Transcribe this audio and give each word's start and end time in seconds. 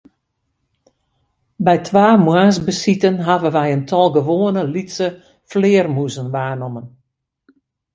By 1.65 1.75
twa 1.87 2.07
moarnsbesiten 2.25 3.15
hawwe 3.27 3.49
wy 3.55 3.65
in 3.75 3.83
tal 3.89 4.07
gewoane 4.15 4.63
lytse 4.73 5.07
flearmûzen 5.49 6.31
waarnommen. 6.33 6.85